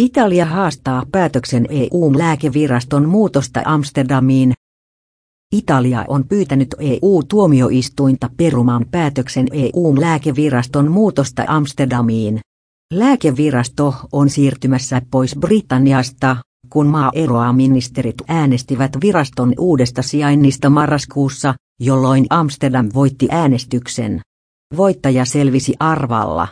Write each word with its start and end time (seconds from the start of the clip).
Italia 0.00 0.46
haastaa 0.46 1.06
päätöksen 1.12 1.66
EU-lääkeviraston 1.70 3.08
muutosta 3.08 3.62
Amsterdamiin. 3.64 4.52
Italia 5.52 6.04
on 6.08 6.24
pyytänyt 6.28 6.74
EU-tuomioistuinta 6.78 8.30
perumaan 8.36 8.86
päätöksen 8.90 9.46
EU-lääkeviraston 9.52 10.90
muutosta 10.90 11.44
Amsterdamiin. 11.46 12.40
Lääkevirasto 12.92 13.94
on 14.12 14.30
siirtymässä 14.30 15.02
pois 15.10 15.36
Britanniasta, 15.40 16.36
kun 16.70 16.86
maa 16.86 17.10
eroaa 17.14 17.52
ministerit 17.52 18.16
äänestivät 18.28 18.92
viraston 19.00 19.54
uudesta 19.58 20.02
sijainnista 20.02 20.70
marraskuussa, 20.70 21.54
jolloin 21.80 22.26
Amsterdam 22.30 22.88
voitti 22.94 23.28
äänestyksen. 23.30 24.20
Voittaja 24.76 25.24
selvisi 25.24 25.74
arvalla. 25.80 26.48